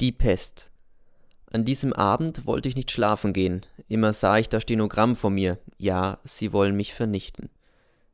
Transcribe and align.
Die 0.00 0.12
Pest. 0.12 0.70
An 1.52 1.66
diesem 1.66 1.92
Abend 1.92 2.46
wollte 2.46 2.70
ich 2.70 2.74
nicht 2.74 2.90
schlafen 2.90 3.34
gehen. 3.34 3.66
Immer 3.86 4.14
sah 4.14 4.38
ich 4.38 4.48
das 4.48 4.62
Stenogramm 4.62 5.14
vor 5.14 5.28
mir. 5.28 5.58
Ja, 5.76 6.18
sie 6.24 6.54
wollen 6.54 6.74
mich 6.74 6.94
vernichten. 6.94 7.50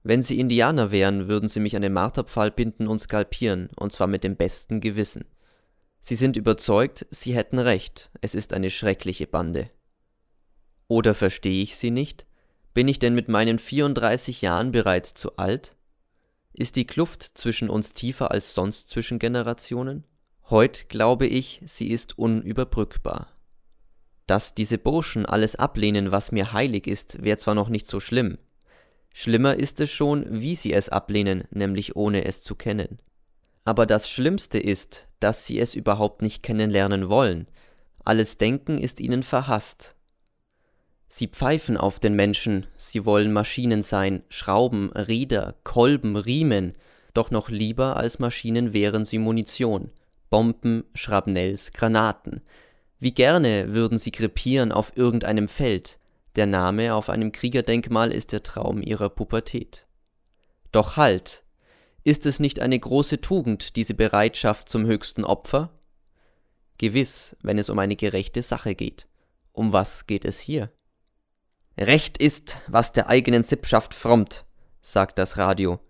Wenn 0.02 0.20
sie 0.20 0.40
Indianer 0.40 0.90
wären, 0.90 1.28
würden 1.28 1.48
sie 1.48 1.60
mich 1.60 1.76
an 1.76 1.82
den 1.82 1.92
Marterpfahl 1.92 2.50
binden 2.50 2.88
und 2.88 2.98
skalpieren, 2.98 3.70
und 3.76 3.92
zwar 3.92 4.08
mit 4.08 4.24
dem 4.24 4.34
besten 4.34 4.80
Gewissen. 4.80 5.26
Sie 6.00 6.16
sind 6.16 6.36
überzeugt, 6.36 7.06
sie 7.10 7.36
hätten 7.36 7.60
recht, 7.60 8.10
es 8.20 8.34
ist 8.34 8.52
eine 8.52 8.70
schreckliche 8.70 9.28
Bande. 9.28 9.70
Oder 10.88 11.14
verstehe 11.14 11.62
ich 11.62 11.76
sie 11.76 11.92
nicht? 11.92 12.26
Bin 12.74 12.88
ich 12.88 12.98
denn 12.98 13.14
mit 13.14 13.28
meinen 13.28 13.60
34 13.60 14.42
Jahren 14.42 14.72
bereits 14.72 15.14
zu 15.14 15.36
alt? 15.36 15.76
Ist 16.52 16.74
die 16.74 16.86
Kluft 16.86 17.22
zwischen 17.22 17.70
uns 17.70 17.92
tiefer 17.92 18.32
als 18.32 18.54
sonst 18.54 18.88
zwischen 18.88 19.20
Generationen? 19.20 20.04
Heut 20.50 20.88
glaube 20.88 21.26
ich, 21.26 21.60
sie 21.64 21.90
ist 21.90 22.18
unüberbrückbar. 22.18 23.28
Dass 24.26 24.54
diese 24.54 24.78
Burschen 24.78 25.26
alles 25.26 25.56
ablehnen, 25.56 26.12
was 26.12 26.32
mir 26.32 26.52
heilig 26.52 26.86
ist, 26.86 27.22
wäre 27.22 27.38
zwar 27.38 27.54
noch 27.54 27.68
nicht 27.68 27.86
so 27.86 28.00
schlimm, 28.00 28.38
Schlimmer 29.18 29.54
ist 29.54 29.80
es 29.80 29.90
schon, 29.90 30.26
wie 30.28 30.54
sie 30.54 30.74
es 30.74 30.90
ablehnen, 30.90 31.44
nämlich 31.50 31.96
ohne 31.96 32.26
es 32.26 32.42
zu 32.42 32.54
kennen. 32.54 32.98
Aber 33.64 33.86
das 33.86 34.10
Schlimmste 34.10 34.58
ist, 34.58 35.08
dass 35.20 35.46
sie 35.46 35.58
es 35.58 35.74
überhaupt 35.74 36.20
nicht 36.20 36.42
kennenlernen 36.42 37.08
wollen. 37.08 37.48
Alles 38.04 38.36
Denken 38.36 38.76
ist 38.76 39.00
ihnen 39.00 39.22
verhasst. 39.22 39.96
Sie 41.08 41.28
pfeifen 41.28 41.78
auf 41.78 41.98
den 41.98 42.14
Menschen, 42.14 42.66
sie 42.76 43.06
wollen 43.06 43.32
Maschinen 43.32 43.82
sein, 43.82 44.22
Schrauben, 44.28 44.92
Räder, 44.92 45.54
Kolben, 45.64 46.16
Riemen, 46.16 46.74
doch 47.14 47.30
noch 47.30 47.48
lieber 47.48 47.96
als 47.96 48.18
Maschinen 48.18 48.74
wären 48.74 49.06
sie 49.06 49.16
Munition, 49.16 49.92
Bomben, 50.36 50.84
Schrapnells, 50.92 51.72
Granaten. 51.72 52.42
Wie 52.98 53.14
gerne 53.14 53.72
würden 53.72 53.96
sie 53.96 54.10
krepieren 54.10 54.70
auf 54.70 54.94
irgendeinem 54.94 55.48
Feld, 55.48 55.98
der 56.34 56.44
Name 56.44 56.92
auf 56.94 57.08
einem 57.08 57.32
Kriegerdenkmal 57.32 58.12
ist 58.12 58.32
der 58.32 58.42
Traum 58.42 58.82
ihrer 58.82 59.08
Pubertät. 59.08 59.86
Doch 60.72 60.98
halt! 60.98 61.42
Ist 62.04 62.26
es 62.26 62.38
nicht 62.38 62.60
eine 62.60 62.78
große 62.78 63.22
Tugend, 63.22 63.76
diese 63.76 63.94
Bereitschaft 63.94 64.68
zum 64.68 64.84
höchsten 64.84 65.24
Opfer? 65.24 65.70
Gewiss, 66.76 67.34
wenn 67.40 67.56
es 67.56 67.70
um 67.70 67.78
eine 67.78 67.96
gerechte 67.96 68.42
Sache 68.42 68.74
geht. 68.74 69.08
Um 69.52 69.72
was 69.72 70.06
geht 70.06 70.26
es 70.26 70.38
hier? 70.38 70.70
Recht 71.78 72.18
ist, 72.18 72.58
was 72.68 72.92
der 72.92 73.08
eigenen 73.08 73.42
Sippschaft 73.42 73.94
frommt, 73.94 74.44
sagt 74.82 75.18
das 75.18 75.38
Radio. 75.38 75.80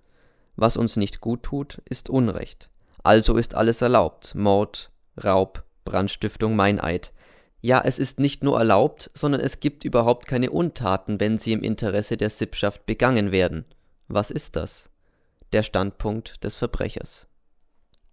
Was 0.54 0.76
uns 0.76 0.94
nicht 0.94 1.20
gut 1.20 1.42
tut, 1.42 1.82
ist 1.86 2.08
Unrecht. 2.08 2.70
Also 3.06 3.36
ist 3.36 3.54
alles 3.54 3.82
erlaubt. 3.82 4.34
Mord, 4.34 4.90
Raub, 5.22 5.62
Brandstiftung, 5.84 6.56
Meineid. 6.56 7.12
Ja, 7.60 7.80
es 7.84 8.00
ist 8.00 8.18
nicht 8.18 8.42
nur 8.42 8.58
erlaubt, 8.58 9.12
sondern 9.14 9.40
es 9.40 9.60
gibt 9.60 9.84
überhaupt 9.84 10.26
keine 10.26 10.50
Untaten, 10.50 11.20
wenn 11.20 11.38
sie 11.38 11.52
im 11.52 11.62
Interesse 11.62 12.16
der 12.16 12.30
Sippschaft 12.30 12.84
begangen 12.84 13.30
werden. 13.30 13.64
Was 14.08 14.32
ist 14.32 14.56
das? 14.56 14.90
Der 15.52 15.62
Standpunkt 15.62 16.42
des 16.42 16.56
Verbrechers. 16.56 17.28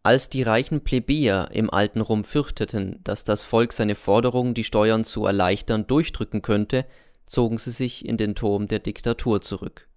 Als 0.04 0.30
die 0.30 0.44
reichen 0.44 0.84
Plebejer 0.84 1.50
im 1.54 1.72
alten 1.72 2.00
Rom 2.00 2.24
fürchteten, 2.24 3.00
dass 3.04 3.24
das 3.24 3.42
Volk 3.42 3.74
seine 3.74 3.96
Forderung, 3.96 4.54
die 4.54 4.64
Steuern 4.64 5.06
zu 5.06 5.26
erleichtern, 5.26 5.88
durchdrücken 5.88 6.44
könnte, 6.44 6.86
zogen 7.26 7.58
sie 7.58 7.72
sich 7.72 8.06
in 8.06 8.18
den 8.18 8.36
Turm 8.36 8.68
der 8.68 8.78
Diktatur 8.78 9.42
zurück 9.42 9.88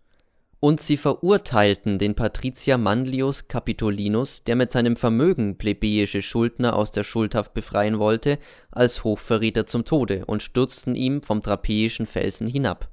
und 0.67 0.81
sie 0.81 0.97
verurteilten 0.97 1.97
den 2.01 2.17
Patrizier 2.17 2.77
Manlius 2.77 3.47
Capitolinus, 3.47 4.43
der 4.43 4.57
mit 4.57 4.73
seinem 4.73 4.97
Vermögen 4.97 5.59
plebejische 5.59 6.23
Schuldner 6.23 6.75
aus 6.75 6.91
der 6.91 7.05
Schuldhaft 7.05 7.55
befreien 7.55 8.01
wollte, 8.01 8.41
als 8.73 9.05
Hochverräter 9.05 9.67
zum 9.67 9.85
Tode 9.85 10.25
und 10.27 10.43
stürzten 10.43 10.97
ihm 10.97 11.23
vom 11.23 11.41
trapeischen 11.41 12.05
Felsen 12.05 12.49
hinab. 12.49 12.91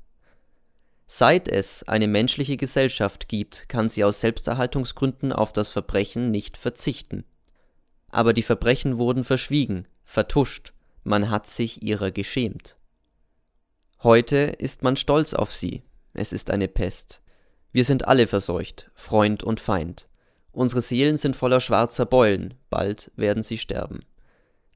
Seit 1.08 1.48
es 1.48 1.82
eine 1.88 2.08
menschliche 2.08 2.58
Gesellschaft 2.58 3.28
gibt, 3.28 3.68
kann 3.70 3.90
sie 3.90 4.04
aus 4.04 4.22
Selbsterhaltungsgründen 4.22 5.34
auf 5.34 5.52
das 5.52 5.70
Verbrechen 5.70 6.30
nicht 6.30 6.58
verzichten. 6.58 7.26
Aber 8.10 8.34
die 8.34 8.44
Verbrechen 8.44 9.00
wurden 9.00 9.24
verschwiegen, 9.24 9.88
vertuscht, 10.06 10.74
man 11.04 11.32
hat 11.32 11.48
sich 11.48 11.82
ihrer 11.82 12.12
geschämt. 12.12 12.78
Heute 14.04 14.38
ist 14.60 14.84
man 14.84 14.96
stolz 14.96 15.34
auf 15.34 15.52
sie, 15.52 15.82
es 16.14 16.34
ist 16.34 16.52
eine 16.52 16.68
Pest. 16.68 17.24
Wir 17.74 17.84
sind 17.86 18.08
alle 18.08 18.28
verseucht, 18.28 18.92
Freund 18.94 19.44
und 19.44 19.60
Feind. 19.60 20.08
Unsere 20.52 20.82
Seelen 20.82 21.18
sind 21.18 21.36
voller 21.36 21.60
schwarzer 21.60 22.06
Beulen, 22.06 22.54
bald 22.70 23.12
werden 23.16 23.42
sie 23.42 23.58
sterben. 23.58 24.06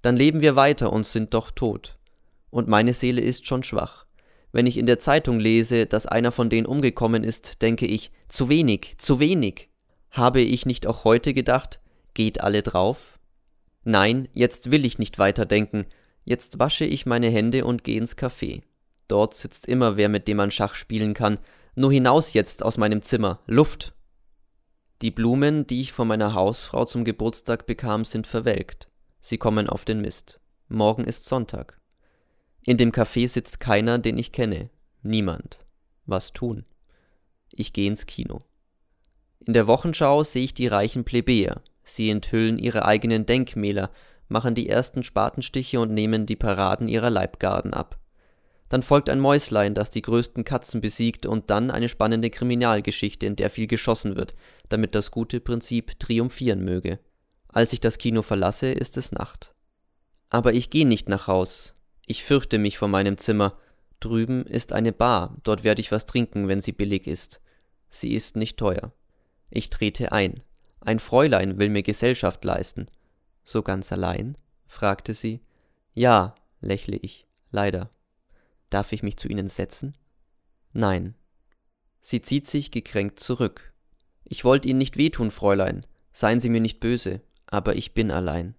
Dann 0.01 0.17
leben 0.17 0.41
wir 0.41 0.55
weiter 0.55 0.91
und 0.91 1.05
sind 1.05 1.35
doch 1.35 1.51
tot. 1.51 1.95
Und 2.49 2.67
meine 2.67 2.93
Seele 2.93 3.21
ist 3.21 3.45
schon 3.45 3.61
schwach. 3.61 4.07
Wenn 4.51 4.65
ich 4.65 4.77
in 4.77 4.87
der 4.87 4.97
Zeitung 4.97 5.39
lese, 5.39 5.85
dass 5.85 6.07
einer 6.07 6.31
von 6.31 6.49
denen 6.49 6.65
umgekommen 6.65 7.23
ist, 7.23 7.61
denke 7.61 7.85
ich, 7.85 8.11
zu 8.29 8.49
wenig, 8.49 8.95
zu 8.97 9.19
wenig. 9.19 9.69
Habe 10.09 10.41
ich 10.41 10.65
nicht 10.65 10.87
auch 10.87 11.03
heute 11.03 11.35
gedacht, 11.35 11.79
geht 12.15 12.41
alle 12.41 12.63
drauf? 12.63 13.19
Nein, 13.83 14.27
jetzt 14.33 14.71
will 14.71 14.85
ich 14.85 14.97
nicht 14.97 15.19
weiter 15.19 15.45
denken. 15.45 15.85
Jetzt 16.25 16.57
wasche 16.57 16.85
ich 16.85 17.05
meine 17.05 17.29
Hände 17.29 17.63
und 17.63 17.83
gehe 17.83 17.99
ins 17.99 18.17
Café. 18.17 18.63
Dort 19.07 19.35
sitzt 19.35 19.67
immer 19.67 19.97
wer, 19.97 20.09
mit 20.09 20.27
dem 20.27 20.37
man 20.37 20.49
Schach 20.49 20.73
spielen 20.73 21.13
kann, 21.13 21.37
nur 21.77 21.91
hinaus 21.91 22.33
jetzt 22.33 22.65
aus 22.65 22.77
meinem 22.77 23.03
Zimmer. 23.03 23.39
Luft. 23.45 23.93
Die 25.03 25.11
Blumen, 25.11 25.67
die 25.67 25.79
ich 25.79 25.91
von 25.91 26.07
meiner 26.07 26.33
Hausfrau 26.33 26.85
zum 26.85 27.05
Geburtstag 27.05 27.67
bekam, 27.67 28.03
sind 28.03 28.25
verwelkt. 28.25 28.89
Sie 29.19 29.37
kommen 29.37 29.69
auf 29.69 29.85
den 29.85 30.01
Mist. 30.01 30.39
Morgen 30.69 31.03
ist 31.03 31.25
Sonntag. 31.25 31.79
In 32.65 32.77
dem 32.77 32.91
Café 32.91 33.27
sitzt 33.27 33.59
keiner, 33.59 33.99
den 33.99 34.17
ich 34.17 34.31
kenne. 34.31 34.71
Niemand. 35.03 35.59
Was 36.07 36.33
tun? 36.33 36.65
Ich 37.51 37.73
gehe 37.73 37.87
ins 37.87 38.07
Kino. 38.07 38.43
In 39.45 39.53
der 39.53 39.67
Wochenschau 39.67 40.23
sehe 40.23 40.45
ich 40.45 40.55
die 40.55 40.67
reichen 40.67 41.05
Plebejer. 41.05 41.61
Sie 41.83 42.09
enthüllen 42.09 42.57
ihre 42.57 42.85
eigenen 42.85 43.27
Denkmäler, 43.27 43.91
machen 44.27 44.55
die 44.55 44.67
ersten 44.67 45.03
Spatenstiche 45.03 45.79
und 45.79 45.93
nehmen 45.93 46.25
die 46.25 46.35
Paraden 46.35 46.89
ihrer 46.89 47.11
Leibgarden 47.11 47.75
ab. 47.75 47.99
Dann 48.69 48.83
folgt 48.83 49.09
ein 49.09 49.19
Mäuslein, 49.19 49.73
das 49.73 49.91
die 49.91 50.01
größten 50.01 50.43
Katzen 50.43 50.81
besiegt 50.81 51.25
und 51.25 51.49
dann 51.49 51.71
eine 51.71 51.87
spannende 51.87 52.29
Kriminalgeschichte, 52.29 53.25
in 53.25 53.35
der 53.35 53.49
viel 53.49 53.67
geschossen 53.67 54.15
wird, 54.15 54.35
damit 54.69 54.93
das 54.93 55.11
gute 55.11 55.39
Prinzip 55.39 55.99
triumphieren 55.99 56.63
möge. 56.63 56.99
Als 57.47 57.71
ich 57.73 57.79
das 57.79 57.97
Kino 57.97 58.21
verlasse, 58.21 58.71
ist 58.71 58.97
es 58.97 59.11
Nacht. 59.11 59.53
Aber 60.29 60.53
ich 60.53 60.69
gehe 60.69 60.87
nicht 60.87 61.07
nach 61.07 61.27
Haus. 61.27 61.73
Ich 62.05 62.23
fürchte 62.23 62.57
mich 62.57 62.77
vor 62.77 62.89
meinem 62.89 63.17
Zimmer. 63.17 63.53
Drüben 63.99 64.45
ist 64.45 64.73
eine 64.73 64.91
Bar, 64.91 65.37
dort 65.43 65.63
werde 65.63 65.81
ich 65.81 65.91
was 65.91 66.05
trinken, 66.05 66.47
wenn 66.47 66.61
sie 66.61 66.73
billig 66.73 67.07
ist. 67.07 67.41
Sie 67.89 68.13
ist 68.13 68.35
nicht 68.35 68.57
teuer. 68.57 68.93
Ich 69.49 69.69
trete 69.69 70.11
ein. 70.11 70.43
Ein 70.81 70.99
Fräulein 70.99 71.57
will 71.57 71.69
mir 71.69 71.83
Gesellschaft 71.83 72.43
leisten. 72.43 72.87
So 73.43 73.63
ganz 73.63 73.91
allein? 73.91 74.37
fragte 74.67 75.13
sie. 75.13 75.41
Ja, 75.93 76.35
lächle 76.59 76.97
ich, 76.97 77.25
leider. 77.49 77.89
Darf 78.69 78.91
ich 78.91 79.03
mich 79.03 79.17
zu 79.17 79.27
Ihnen 79.27 79.47
setzen? 79.47 79.97
Nein. 80.73 81.15
Sie 82.01 82.21
zieht 82.21 82.47
sich 82.47 82.71
gekränkt 82.71 83.19
zurück. 83.19 83.73
Ich 84.25 84.43
wollte 84.43 84.67
Ihnen 84.67 84.79
nicht 84.79 84.97
wehtun, 84.97 85.31
Fräulein. 85.31 85.85
Seien 86.11 86.39
Sie 86.39 86.49
mir 86.49 86.61
nicht 86.61 86.79
böse, 86.79 87.21
aber 87.45 87.75
ich 87.75 87.93
bin 87.93 88.11
allein. 88.11 88.55